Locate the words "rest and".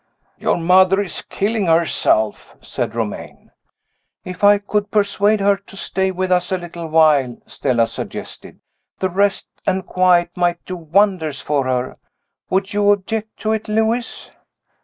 9.11-9.85